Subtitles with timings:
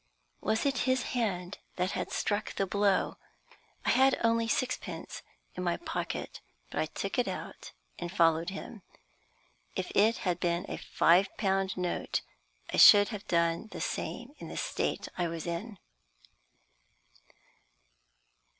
[0.41, 3.17] Was it his hand that had struck the blow?
[3.85, 5.21] I had only sixpence
[5.53, 8.81] in my pocket, but I took it out and followed him.
[9.75, 12.21] If it had been a five pound note
[12.73, 15.79] I should have done the same in the state I was in then.